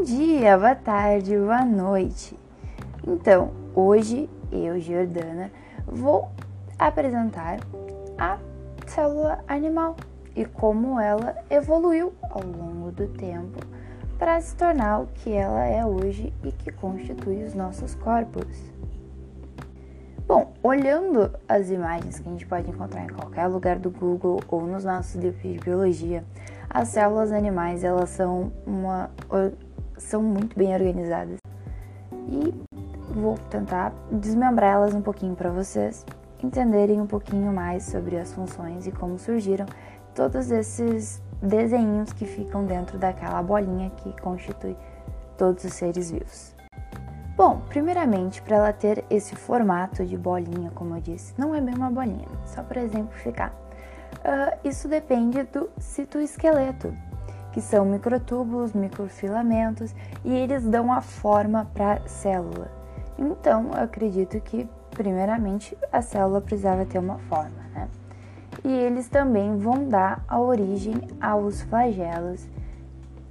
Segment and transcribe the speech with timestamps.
[0.00, 2.34] Bom dia, boa tarde, boa noite.
[3.06, 5.52] Então, hoje eu, Jordana,
[5.86, 6.30] vou
[6.78, 7.58] apresentar
[8.16, 8.38] a
[8.86, 9.96] célula animal
[10.34, 13.58] e como ela evoluiu ao longo do tempo
[14.18, 18.56] para se tornar o que ela é hoje e que constitui os nossos corpos.
[20.26, 24.66] Bom, olhando as imagens que a gente pode encontrar em qualquer lugar do Google ou
[24.66, 26.24] nos nossos livros de biologia,
[26.70, 29.10] as células animais elas são uma
[30.02, 31.38] são muito bem organizadas.
[32.28, 32.54] E
[33.12, 36.04] vou tentar desmembrar elas um pouquinho para vocês
[36.42, 39.66] entenderem um pouquinho mais sobre as funções e como surgiram
[40.14, 44.76] todos esses desenhos que ficam dentro daquela bolinha que constitui
[45.36, 46.54] todos os seres vivos.
[47.36, 51.74] Bom, primeiramente, para ela ter esse formato de bolinha, como eu disse, não é bem
[51.74, 53.54] uma bolinha, só para exemplificar.
[54.18, 56.94] Uh, isso depende do citoesqueleto,
[57.52, 62.70] que são microtúbulos, microfilamentos, e eles dão a forma para a célula.
[63.18, 67.88] Então, eu acredito que, primeiramente, a célula precisava ter uma forma, né?
[68.64, 72.46] E eles também vão dar a origem aos flagelos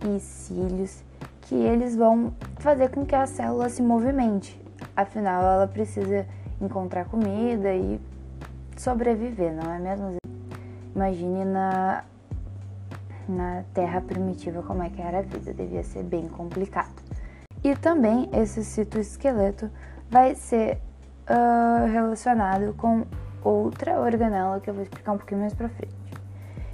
[0.05, 1.03] e cílios,
[1.41, 4.59] que eles vão fazer com que a célula se movimente.
[4.95, 6.25] Afinal, ela precisa
[6.61, 7.99] encontrar comida e
[8.77, 10.15] sobreviver, não é mesmo?
[10.95, 12.03] Imagine na
[13.29, 16.93] na Terra primitiva como é que era a vida, devia ser bem complicado.
[17.63, 19.69] E também esse citoesqueleto
[20.09, 20.81] vai ser
[21.29, 23.05] uh, relacionado com
[23.43, 25.95] outra organela que eu vou explicar um pouquinho mais pra frente.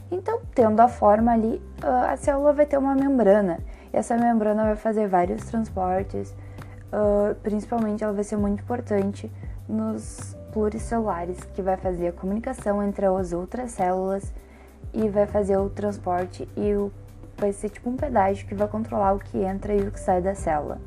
[0.09, 3.59] Então, tendo a forma ali, uh, a célula vai ter uma membrana.
[3.91, 6.31] E essa membrana vai fazer vários transportes,
[6.93, 9.31] uh, principalmente ela vai ser muito importante
[9.67, 14.31] nos pluricelulares, que vai fazer a comunicação entre as outras células
[14.95, 16.91] e vai fazer o transporte e o,
[17.37, 20.21] vai ser tipo um pedágio que vai controlar o que entra e o que sai
[20.21, 20.79] da célula.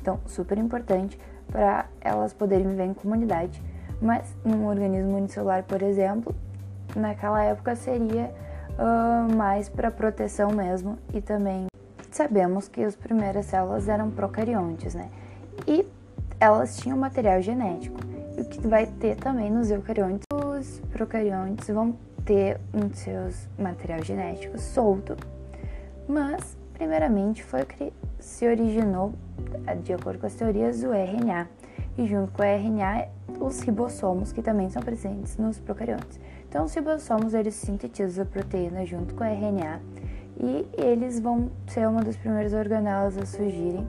[0.00, 1.18] Então, super importante
[1.50, 3.60] para elas poderem viver em comunidade.
[4.00, 6.34] Mas num organismo unicelular, por exemplo,
[6.94, 8.32] naquela época seria
[8.78, 11.66] uh, mais para proteção mesmo e também
[12.10, 15.08] sabemos que as primeiras células eram procariontes, né?
[15.66, 15.86] E
[16.38, 17.98] elas tinham material genético.
[18.36, 21.96] E o que vai ter também nos eucariontes, os procariontes vão
[22.26, 25.16] ter um seus material genético solto,
[26.06, 29.14] mas primeiramente foi que se originou,
[29.82, 31.48] de acordo com as teorias, o RNA
[31.96, 33.08] e junto com o RNA
[33.40, 36.20] os ribossomos que também são presentes nos procariontes.
[36.48, 39.80] Então os ribossomos eles sintetizam a proteína junto com o RNA
[40.38, 43.86] e eles vão ser uma das primeiras organelas a surgirem,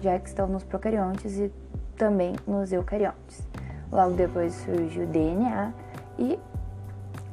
[0.00, 1.52] já que estão nos procariontes e
[1.96, 3.46] também nos eucariontes.
[3.90, 5.72] Logo depois surge o DNA
[6.18, 6.38] e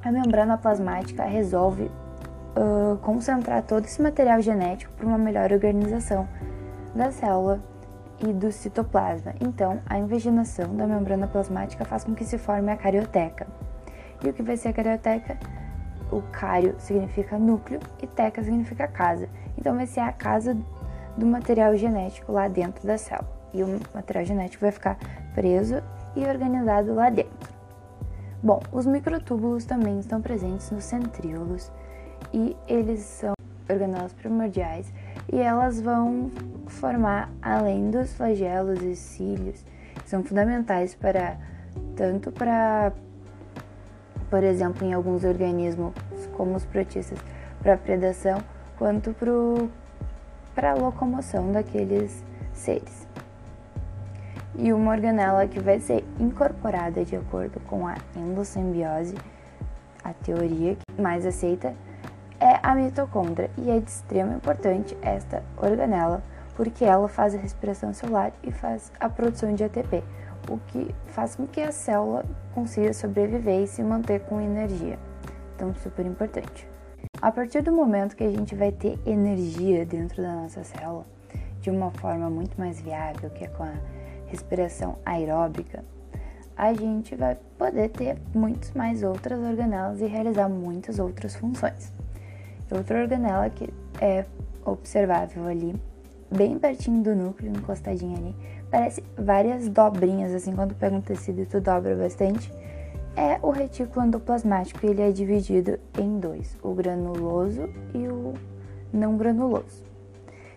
[0.03, 1.91] a membrana plasmática resolve
[2.55, 6.27] uh, concentrar todo esse material genético para uma melhor organização
[6.95, 7.59] da célula
[8.19, 9.33] e do citoplasma.
[9.39, 13.47] Então, a invaginação da membrana plasmática faz com que se forme a carioteca.
[14.23, 15.37] E o que vai ser a carioteca?
[16.11, 19.29] O cário significa núcleo e teca significa casa.
[19.57, 20.57] Então, vai ser a casa
[21.15, 23.29] do material genético lá dentro da célula.
[23.53, 24.97] E o material genético vai ficar
[25.33, 25.81] preso
[26.15, 27.58] e organizado lá dentro.
[28.41, 31.69] Bom, os microtúbulos também estão presentes nos centríolos
[32.33, 33.33] e eles são
[33.69, 34.93] organelas primordiais
[35.31, 36.31] e elas vão
[36.67, 39.65] formar, além dos flagelos e cílios,
[40.05, 41.37] são fundamentais para
[41.97, 42.93] tanto para,
[44.29, 45.93] por exemplo, em alguns organismos
[46.37, 47.19] como os protistas,
[47.61, 48.41] para predação,
[48.77, 49.13] quanto
[50.55, 52.23] para a locomoção daqueles
[52.53, 53.05] seres
[54.55, 59.15] e uma organela que vai ser incorporada de acordo com a endossimbiose,
[60.03, 61.75] a teoria mais aceita
[62.39, 66.23] é a mitocôndria e é de extrema importância esta organela
[66.55, 70.03] porque ela faz a respiração celular e faz a produção de ATP,
[70.49, 74.99] o que faz com que a célula consiga sobreviver e se manter com energia.
[75.55, 76.67] Então, super importante.
[77.21, 81.05] A partir do momento que a gente vai ter energia dentro da nossa célula,
[81.61, 83.73] de uma forma muito mais viável, que é com a
[84.29, 85.83] respiração aeróbica,
[86.55, 91.93] a gente vai poder ter muitas mais outras organelas e realizar muitas outras funções.
[92.69, 93.69] Outra organela que
[94.01, 94.25] é
[94.65, 95.73] observável ali,
[96.29, 98.35] bem pertinho do núcleo, encostadinha ali,
[98.69, 102.51] parece várias dobrinhas, assim, quando pega um tecido e tu dobra bastante,
[103.15, 104.85] é o retículo endoplasmático.
[104.85, 108.33] Ele é dividido em dois, o granuloso e o
[108.93, 109.83] não granuloso.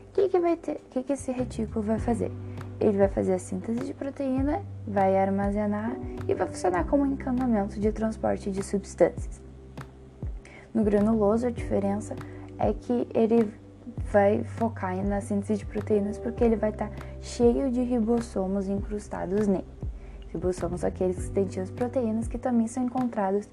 [0.09, 2.31] O que, que, vai ter, que, que esse retículo vai fazer?
[2.83, 5.97] Ele vai fazer a síntese de proteína, vai armazenar
[6.27, 7.17] e vai funcionar como um
[7.69, 9.41] de transporte de substâncias.
[10.75, 12.17] No granuloso, a diferença
[12.59, 13.53] é que ele
[14.11, 19.47] vai focar na síntese de proteínas porque ele vai estar tá cheio de ribossomos incrustados
[19.47, 19.67] nele.
[20.33, 23.49] Ribossomos aqueles que têm as proteínas que também são encontrados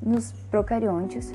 [0.00, 1.32] nos procariontes,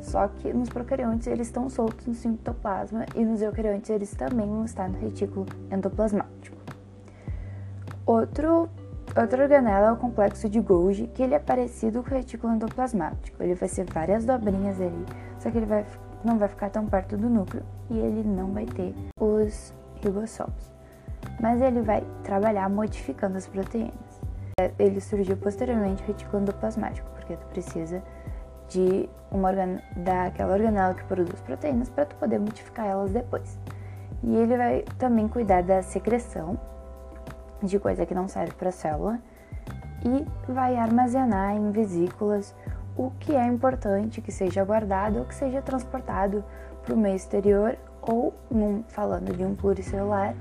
[0.00, 4.88] só que nos procariontes eles estão soltos no citoplasma e nos eucariontes eles também estar
[4.88, 6.61] no retículo endoplasmático.
[8.04, 8.68] Outro,
[9.16, 13.40] outra organela é o complexo de Golgi, que ele é parecido com o retículo endoplasmático.
[13.42, 15.06] Ele vai ser várias dobrinhas ali,
[15.38, 15.86] só que ele vai,
[16.24, 19.72] não vai ficar tão perto do núcleo e ele não vai ter os
[20.02, 20.72] ribossomos.
[21.40, 24.20] Mas ele vai trabalhar modificando as proteínas.
[24.78, 28.02] Ele surgiu posteriormente o retículo endoplasmático, porque tu precisa
[28.68, 29.78] de uma organ...
[29.96, 33.58] daquela organela que produz proteínas para tu poder modificar elas depois.
[34.24, 36.58] E ele vai também cuidar da secreção
[37.66, 39.18] de coisa que não serve para a célula
[40.04, 42.54] e vai armazenar em vesículas
[42.96, 46.44] o que é importante que seja guardado ou que seja transportado
[46.82, 50.34] para o meio exterior ou, num, falando de um pluricelular,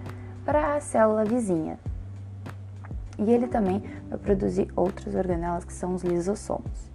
[0.44, 1.78] para a célula vizinha.
[3.20, 6.90] E ele também vai produzir outras organelas que são os lisossomos.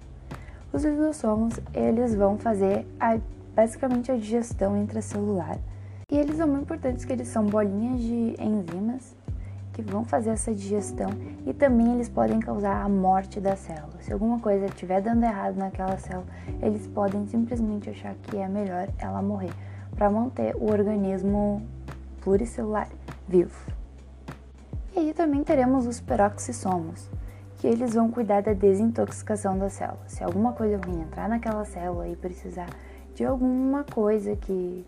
[0.73, 3.19] Os lisossomos, eles vão fazer a,
[3.55, 5.57] basicamente a digestão intracelular.
[6.11, 9.15] E eles são muito importantes que eles são bolinhas de enzimas
[9.77, 11.11] que vão fazer essa digestão
[11.45, 13.93] e também eles podem causar a morte da célula.
[14.01, 16.27] Se alguma coisa estiver dando errado naquela célula,
[16.63, 19.53] eles podem simplesmente achar que é melhor ela morrer
[19.95, 21.61] para manter o organismo
[22.23, 22.89] pluricelular
[23.29, 23.55] vivo.
[24.95, 27.11] E aí também teremos os peroxissomos,
[27.59, 30.01] que eles vão cuidar da desintoxicação da célula.
[30.07, 32.71] Se alguma coisa ruim entrar naquela célula e precisar
[33.15, 34.87] de alguma coisa que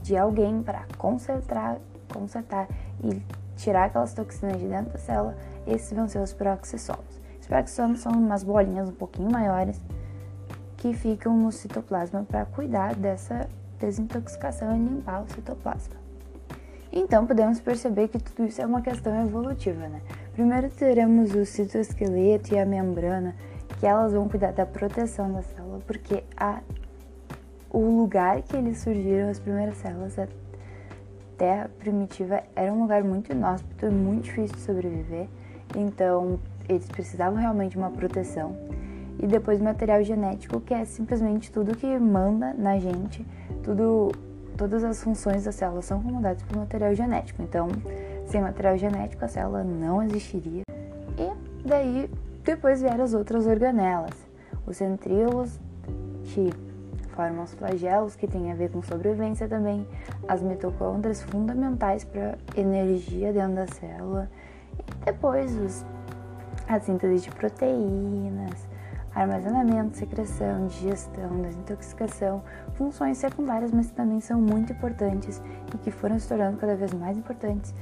[0.00, 1.78] de alguém para consertar,
[2.12, 2.68] consertar
[3.02, 3.20] e
[3.58, 7.20] tirar aquelas toxinas de dentro da célula, esses vão ser os peroxissomos.
[7.40, 9.80] Os peroxissomos são umas bolinhas um pouquinho maiores
[10.76, 13.48] que ficam no citoplasma para cuidar dessa
[13.80, 15.96] desintoxicação e limpar o citoplasma.
[16.90, 20.00] Então podemos perceber que tudo isso é uma questão evolutiva, né?
[20.32, 23.34] Primeiro teremos o citoesqueleto e a membrana,
[23.78, 26.60] que elas vão cuidar da proteção da célula, porque a,
[27.70, 30.28] o lugar que eles surgiram, as primeiras células, é
[31.38, 35.28] terra primitiva era um lugar muito inóspito e muito difícil de sobreviver,
[35.76, 36.38] então
[36.68, 38.54] eles precisavam realmente de uma proteção.
[39.20, 43.26] E depois material genético, que é simplesmente tudo que manda na gente,
[43.62, 44.12] tudo,
[44.56, 47.42] todas as funções da célula são comandadas por material genético.
[47.42, 47.68] Então,
[48.26, 50.62] sem material genético, a célula não existiria.
[51.18, 52.10] E daí,
[52.44, 54.14] depois vieram as outras organelas,
[54.66, 55.58] os centríolos,
[56.24, 56.52] que
[57.18, 59.84] formam os flagelos, que tem a ver com sobrevivência também,
[60.28, 64.30] as mitocôndrias fundamentais para energia dentro da célula,
[64.78, 65.84] e depois os,
[66.68, 68.68] a síntese de proteínas,
[69.12, 72.40] armazenamento, secreção, digestão, desintoxicação,
[72.74, 75.42] funções secundárias, mas que também são muito importantes
[75.74, 77.74] e que foram se tornando cada vez mais importantes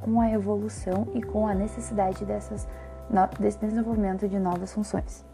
[0.00, 2.66] com a evolução e com a necessidade dessas,
[3.38, 5.31] desse desenvolvimento de novas funções.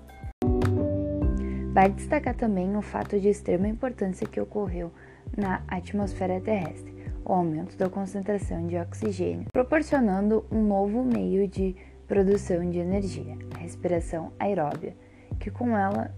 [1.79, 4.91] Vale destacar também o fato de extrema importância que ocorreu
[5.37, 6.93] na atmosfera terrestre,
[7.25, 11.77] o aumento da concentração de oxigênio, proporcionando um novo meio de
[12.09, 14.97] produção de energia, a respiração aeróbia,
[15.39, 16.13] que com ela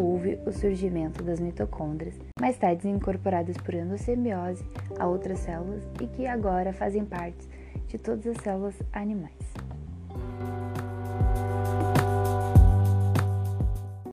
[0.00, 4.64] houve o surgimento das mitocôndrias, mais tarde incorporadas por endossimbiose
[4.96, 7.48] a outras células e que agora fazem parte
[7.88, 9.42] de todas as células animais.